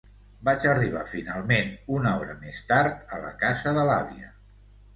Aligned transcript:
Vaig 0.47 0.63
arribar 0.69 1.03
finalment 1.11 1.69
una 1.97 2.15
hora 2.23 2.39
més 2.47 2.63
tard 2.73 3.15
a 3.19 3.23
la 3.27 3.33
casa 3.45 3.77
de 3.79 3.87
l'àvia. 3.93 4.35